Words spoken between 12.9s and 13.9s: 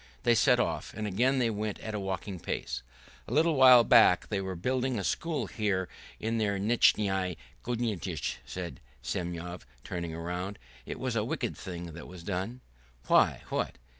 "Why, what?"